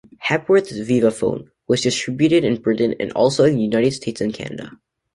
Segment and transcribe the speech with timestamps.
[0.17, 4.79] Hepworth's vivaphone was distributed in Britain and also in the United States and Canada.